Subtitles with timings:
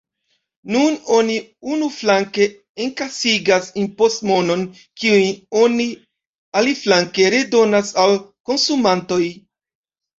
[0.75, 1.35] Nun oni
[1.75, 2.47] unuflanke
[2.87, 4.67] enkasigas impostmonon,
[5.05, 5.31] kiun
[5.63, 5.89] oni
[6.63, 8.21] aliflanke redonas al
[8.53, 9.25] konsumantoj.